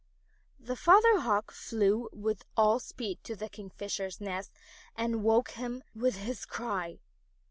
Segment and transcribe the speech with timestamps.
[0.59, 4.51] The Father Hawk flew with all speed to the Kingfisher's nest
[4.95, 6.97] and woke him with his cry.